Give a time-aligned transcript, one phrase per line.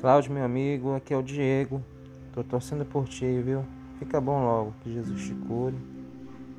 [0.00, 1.82] Cláudio, meu amigo, aqui é o Diego.
[2.34, 3.64] Tô torcendo por ti, viu?
[3.98, 5.74] Fica bom logo, que Jesus te cure.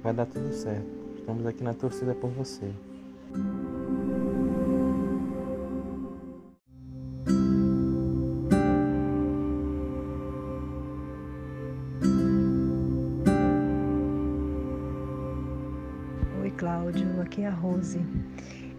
[0.01, 0.87] Vai dar tudo certo.
[1.19, 2.71] Estamos aqui na torcida por você.
[16.41, 17.99] Oi, Cláudio, aqui é a Rose.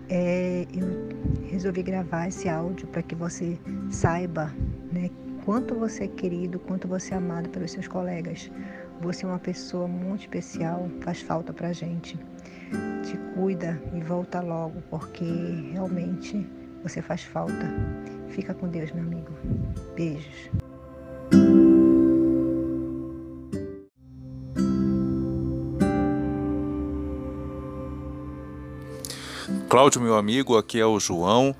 [0.08, 3.58] É, eu resolvi gravar esse áudio para que você
[3.90, 4.52] saiba
[4.92, 5.10] né,
[5.44, 8.50] quanto você é querido, quanto você é amado pelos seus colegas.
[9.00, 12.18] Você é uma pessoa muito especial, faz falta para gente.
[13.02, 15.24] Te cuida e volta logo, porque
[15.72, 16.46] realmente
[16.82, 17.66] você faz falta.
[18.28, 19.30] Fica com Deus, meu amigo.
[19.94, 20.67] Beijos.
[29.68, 31.54] Cláudio, meu amigo, aqui é o João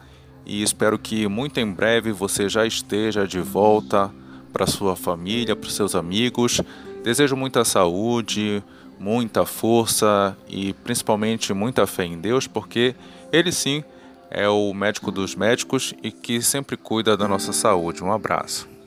[0.47, 4.11] e espero que muito em breve você já esteja de volta
[4.51, 6.59] para sua família, para seus amigos.
[7.05, 8.65] Desejo muita saúde,
[8.99, 12.95] muita força e principalmente muita fé em Deus, porque
[13.31, 13.85] Ele sim
[14.31, 18.03] é o médico dos médicos e que sempre cuida da nossa saúde.
[18.03, 18.78] Um abraço.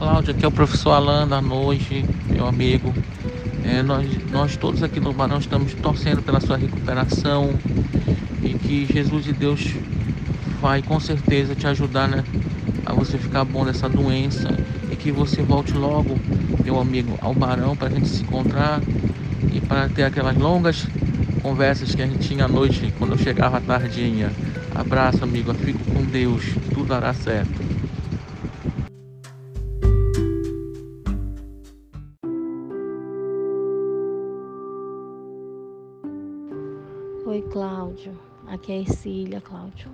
[0.00, 2.90] Cláudio, aqui é o professor Alan da noite, meu amigo.
[3.62, 7.50] É, nós, nós todos aqui no Barão estamos torcendo pela sua recuperação
[8.42, 9.74] e que Jesus de Deus
[10.58, 12.24] vai com certeza te ajudar né,
[12.86, 14.48] a você ficar bom dessa doença
[14.90, 16.16] e que você volte logo,
[16.64, 18.80] meu amigo, ao Barão para a gente se encontrar
[19.52, 20.86] e para ter aquelas longas
[21.42, 24.30] conversas que a gente tinha à noite quando eu chegava à tardinha.
[24.74, 26.42] Abraço, amigo, fico com Deus,
[26.72, 27.69] tudo dará certo.
[37.30, 38.12] Oi, Cláudio.
[38.48, 39.88] Aqui é Ercília, Cláudio.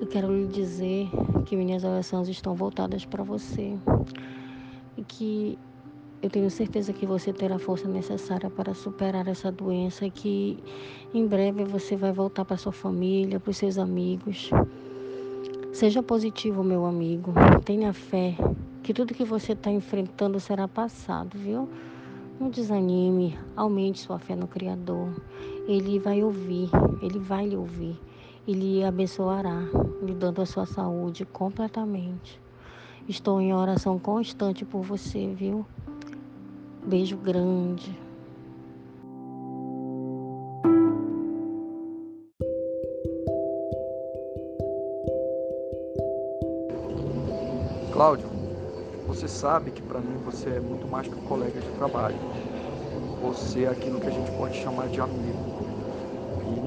[0.00, 1.08] Eu quero lhe dizer
[1.46, 3.78] que minhas orações estão voltadas para você
[4.96, 5.56] e que
[6.20, 10.58] eu tenho certeza que você terá a força necessária para superar essa doença e que
[11.14, 14.50] em breve você vai voltar para sua família, para os seus amigos.
[15.72, 17.32] Seja positivo, meu amigo.
[17.64, 18.34] Tenha fé
[18.82, 21.68] que tudo que você está enfrentando será passado, viu?
[22.40, 25.10] Não desanime, aumente sua fé no Criador.
[25.68, 26.70] Ele vai ouvir,
[27.02, 28.00] ele vai lhe ouvir.
[28.46, 29.60] Ele abençoará,
[30.02, 32.40] lhe dando a sua saúde completamente.
[33.06, 35.66] Estou em oração constante por você, viu?
[36.86, 37.94] Beijo grande.
[47.92, 48.26] Cláudio,
[49.06, 52.16] você sabe que para mim você é muito mais que um colega de trabalho.
[53.20, 55.57] Você é aquilo que a gente pode chamar de amigo.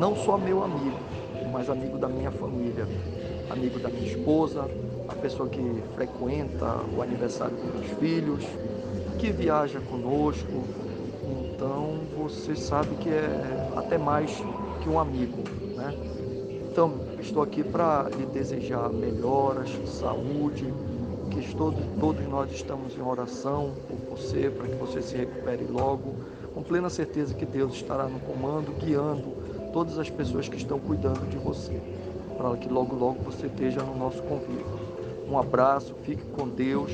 [0.01, 0.97] Não só meu amigo,
[1.53, 2.87] mas amigo da minha família,
[3.51, 4.67] amigo da minha esposa,
[5.07, 5.61] a pessoa que
[5.93, 8.43] frequenta o aniversário dos meus filhos,
[9.19, 10.63] que viaja conosco.
[11.53, 14.35] Então você sabe que é até mais
[14.81, 15.43] que um amigo,
[15.75, 15.95] né?
[16.71, 20.73] Então, estou aqui para lhe desejar melhoras, saúde,
[21.29, 26.15] que todos, todos nós estamos em oração por você, para que você se recupere logo,
[26.55, 29.40] com plena certeza que Deus estará no comando, guiando
[29.71, 31.81] todas as pessoas que estão cuidando de você,
[32.37, 34.65] para que logo, logo você esteja no nosso convívio.
[35.29, 36.91] Um abraço, fique com Deus,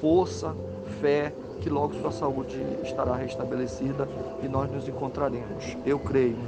[0.00, 0.54] força,
[1.00, 4.08] fé, que logo sua saúde estará restabelecida
[4.42, 5.76] e nós nos encontraremos.
[5.84, 6.38] Eu creio.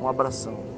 [0.00, 0.75] Um abração.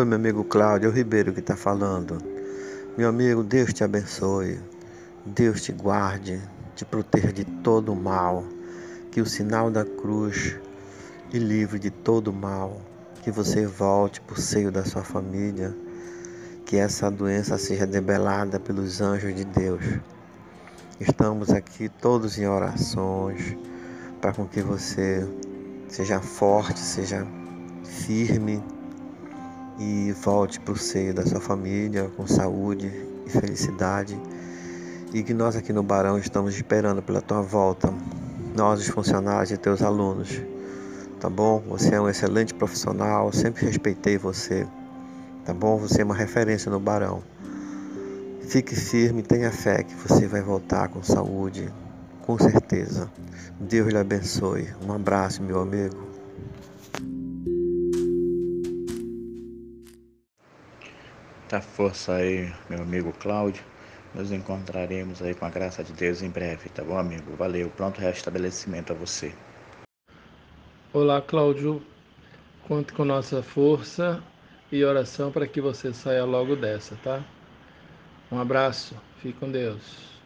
[0.00, 2.16] Oi, meu amigo Cláudio, é o Ribeiro que está falando.
[2.96, 4.58] Meu amigo, Deus te abençoe,
[5.26, 6.40] Deus te guarde,
[6.74, 8.42] te proteja de todo o mal,
[9.10, 10.56] que o sinal da cruz
[11.28, 12.80] te livre de todo o mal,
[13.22, 15.76] que você volte para o seio da sua família,
[16.64, 19.84] que essa doença seja debelada pelos anjos de Deus.
[20.98, 23.54] Estamos aqui todos em orações
[24.18, 25.28] para com que você
[25.88, 27.26] seja forte, seja
[27.84, 28.64] firme
[29.80, 32.92] e volte para o seio da sua família com saúde
[33.26, 34.20] e felicidade.
[35.14, 37.92] E que nós aqui no Barão estamos esperando pela tua volta,
[38.54, 40.40] nós os funcionários e teus alunos.
[41.18, 41.62] Tá bom?
[41.68, 44.66] Você é um excelente profissional, sempre respeitei você.
[45.46, 45.78] Tá bom?
[45.78, 47.22] Você é uma referência no Barão.
[48.42, 51.72] Fique firme, tenha fé que você vai voltar com saúde,
[52.26, 53.10] com certeza.
[53.58, 54.68] Deus lhe abençoe.
[54.86, 56.09] Um abraço, meu amigo.
[61.50, 63.64] Muita força aí, meu amigo Cláudio.
[64.14, 67.34] Nos encontraremos aí com a graça de Deus em breve, tá bom, amigo?
[67.36, 69.34] Valeu, pronto restabelecimento a você.
[70.92, 71.82] Olá, Cláudio.
[72.68, 74.22] Conte com nossa força
[74.70, 77.20] e oração para que você saia logo dessa, tá?
[78.30, 80.20] Um abraço, fique com Deus.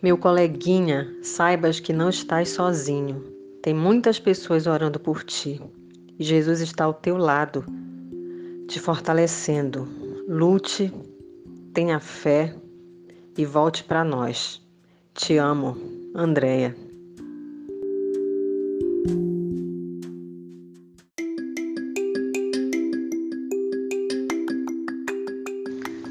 [0.00, 3.31] Meu coleguinha, saibas que não estás sozinho.
[3.62, 5.60] Tem muitas pessoas orando por ti.
[6.18, 7.64] E Jesus está ao teu lado,
[8.66, 9.88] te fortalecendo.
[10.26, 10.92] Lute,
[11.72, 12.54] tenha fé
[13.38, 14.60] e volte para nós.
[15.14, 15.76] Te amo,
[16.12, 16.74] Andréia.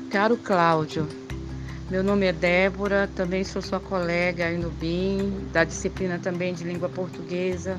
[0.09, 1.07] Caro Cláudio,
[1.91, 6.63] meu nome é Débora, também sou sua colega aí no BIM, da disciplina também de
[6.63, 7.77] língua portuguesa.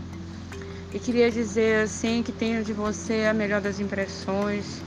[0.93, 4.83] E queria dizer assim que tenho de você a melhor das impressões.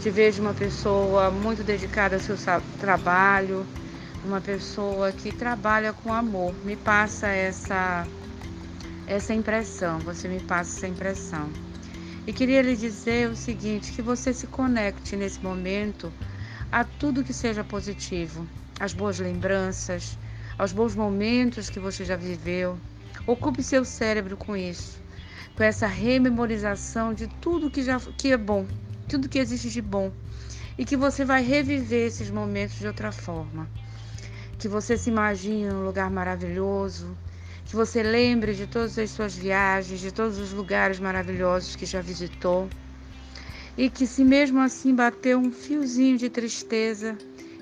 [0.00, 2.36] Te vejo uma pessoa muito dedicada ao seu
[2.78, 3.66] trabalho,
[4.24, 6.54] uma pessoa que trabalha com amor.
[6.64, 8.06] Me passa essa
[9.08, 11.50] essa impressão, você me passa essa impressão.
[12.24, 16.12] E queria lhe dizer o seguinte, que você se conecte nesse momento
[16.70, 18.46] a tudo que seja positivo,
[18.80, 20.18] as boas lembranças,
[20.56, 22.78] aos bons momentos que você já viveu.
[23.26, 25.00] Ocupe seu cérebro com isso,
[25.56, 28.66] com essa rememorização de tudo que já que é bom,
[29.08, 30.12] tudo que existe de bom,
[30.76, 33.68] e que você vai reviver esses momentos de outra forma.
[34.58, 37.16] Que você se imagine num lugar maravilhoso,
[37.64, 42.00] que você lembre de todas as suas viagens, de todos os lugares maravilhosos que já
[42.00, 42.68] visitou.
[43.76, 47.16] E que se mesmo assim bater um fiozinho de tristeza,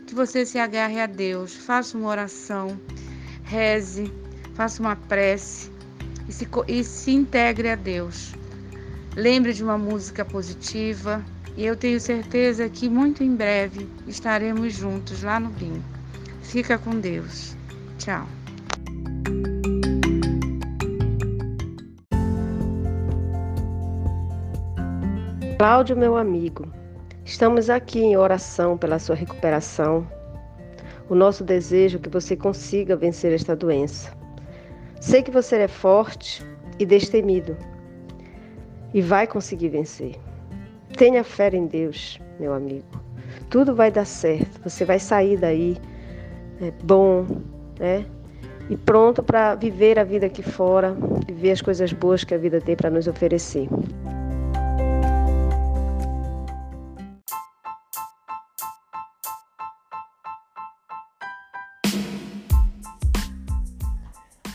[0.06, 2.80] que você se agarre a Deus, faça uma oração,
[3.42, 4.10] reze,
[4.54, 5.70] faça uma prece
[6.28, 8.32] e se, e se integre a Deus.
[9.16, 11.24] Lembre de uma música positiva
[11.56, 15.82] e eu tenho certeza que muito em breve estaremos juntos lá no BIM.
[16.42, 17.56] Fica com Deus.
[17.98, 18.26] Tchau.
[25.58, 26.70] Cláudio, meu amigo,
[27.26, 30.06] Estamos aqui em oração pela sua recuperação.
[31.08, 34.12] O nosso desejo é que você consiga vencer esta doença.
[35.00, 36.46] Sei que você é forte
[36.78, 37.56] e destemido
[38.94, 40.14] e vai conseguir vencer.
[40.96, 42.86] Tenha fé em Deus, meu amigo.
[43.50, 44.60] Tudo vai dar certo.
[44.62, 45.76] Você vai sair daí
[46.60, 47.26] é, bom,
[47.76, 48.06] né?
[48.70, 50.96] E pronto para viver a vida aqui fora,
[51.26, 53.68] viver as coisas boas que a vida tem para nos oferecer.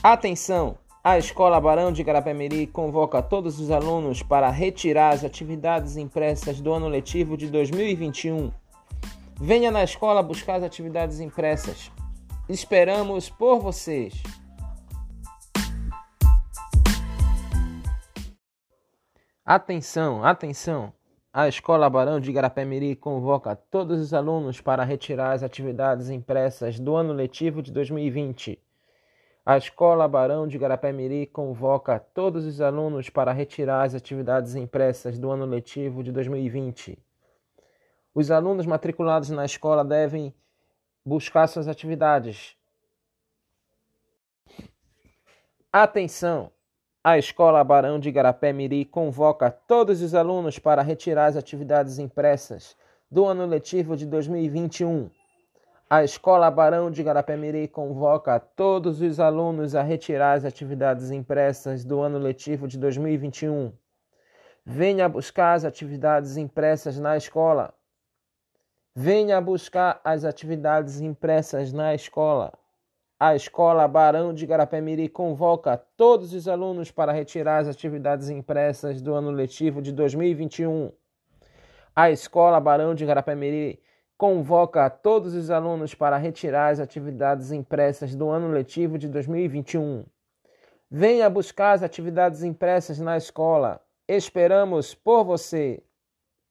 [0.04, 0.80] Atenção!
[1.04, 6.74] A Escola Barão de Garapé-Miri convoca todos os alunos para retirar as atividades impressas do
[6.74, 8.52] ano letivo de 2021.
[9.40, 11.92] Venha na escola buscar as atividades impressas.
[12.50, 14.24] Esperamos por vocês!
[19.46, 20.92] Atenção, atenção!
[21.32, 26.96] A Escola Barão de Garapé-Miri convoca todos os alunos para retirar as atividades impressas do
[26.96, 28.60] ano letivo de 2020.
[29.44, 35.32] A Escola Barão de Garapé-Miri convoca todos os alunos para retirar as atividades impressas do
[35.32, 37.00] ano letivo de 2020.
[38.14, 40.32] Os alunos matriculados na escola devem
[41.04, 42.56] buscar suas atividades.
[45.74, 46.52] Atenção!
[47.04, 52.78] A Escola Barão de Garapé-Miri convoca todos os alunos para retirar as atividades impressas
[53.10, 55.10] do ano letivo de 2021.
[55.94, 62.00] A Escola Barão de Garapé-Miri convoca todos os alunos a retirar as atividades impressas do
[62.00, 63.74] ano letivo de 2021.
[64.66, 67.74] Venha buscar as atividades impressas na escola.
[68.96, 72.54] Venha buscar as atividades impressas na escola.
[73.20, 79.14] A Escola Barão de Garapé-Miri convoca todos os alunos para retirar as atividades impressas do
[79.14, 80.90] ano letivo de 2021.
[81.94, 83.84] A Escola Barão de Garapé-Miri
[84.22, 90.06] convoca todos os alunos para retirar as atividades impressas do ano letivo de 2021.
[90.92, 93.82] Venha buscar as atividades impressas na escola.
[94.08, 95.82] Esperamos por você.